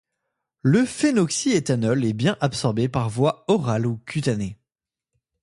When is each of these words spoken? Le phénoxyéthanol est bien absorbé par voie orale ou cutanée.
Le 0.63 0.83
phénoxyéthanol 0.87 2.03
est 2.05 2.13
bien 2.13 2.35
absorbé 2.39 2.89
par 2.89 3.07
voie 3.07 3.45
orale 3.47 3.85
ou 3.85 3.97
cutanée. 3.97 4.57